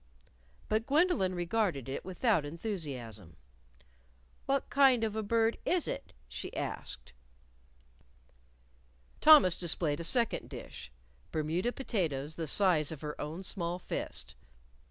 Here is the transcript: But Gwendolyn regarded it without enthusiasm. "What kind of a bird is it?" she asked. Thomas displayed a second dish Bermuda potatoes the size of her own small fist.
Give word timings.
But 0.67 0.87
Gwendolyn 0.87 1.35
regarded 1.35 1.87
it 1.87 2.03
without 2.03 2.43
enthusiasm. 2.43 3.35
"What 4.47 4.67
kind 4.71 5.03
of 5.03 5.15
a 5.15 5.21
bird 5.21 5.59
is 5.63 5.87
it?" 5.87 6.11
she 6.27 6.51
asked. 6.57 7.13
Thomas 9.19 9.59
displayed 9.59 9.99
a 9.99 10.03
second 10.03 10.49
dish 10.49 10.91
Bermuda 11.31 11.71
potatoes 11.71 12.35
the 12.35 12.47
size 12.47 12.91
of 12.91 13.01
her 13.01 13.21
own 13.21 13.43
small 13.43 13.77
fist. 13.77 14.33